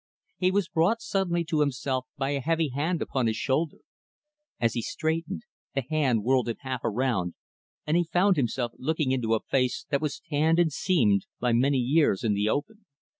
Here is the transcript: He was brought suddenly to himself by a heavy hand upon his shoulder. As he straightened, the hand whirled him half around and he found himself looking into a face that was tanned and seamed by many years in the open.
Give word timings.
He 0.39 0.49
was 0.49 0.67
brought 0.67 0.99
suddenly 0.99 1.43
to 1.43 1.59
himself 1.59 2.07
by 2.17 2.31
a 2.31 2.39
heavy 2.39 2.69
hand 2.69 3.03
upon 3.03 3.27
his 3.27 3.35
shoulder. 3.35 3.77
As 4.59 4.73
he 4.73 4.81
straightened, 4.81 5.43
the 5.75 5.83
hand 5.87 6.23
whirled 6.23 6.49
him 6.49 6.57
half 6.61 6.79
around 6.83 7.35
and 7.85 7.95
he 7.95 8.05
found 8.05 8.35
himself 8.35 8.71
looking 8.79 9.11
into 9.11 9.35
a 9.35 9.43
face 9.43 9.85
that 9.91 10.01
was 10.01 10.19
tanned 10.19 10.57
and 10.57 10.73
seamed 10.73 11.27
by 11.39 11.53
many 11.53 11.77
years 11.77 12.23
in 12.23 12.33
the 12.33 12.49
open. 12.49 12.87